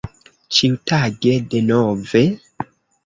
[0.59, 2.25] Ĉiutage denove?